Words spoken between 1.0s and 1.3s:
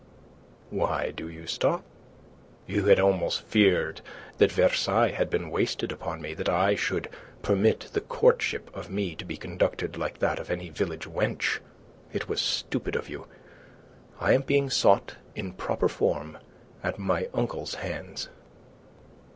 do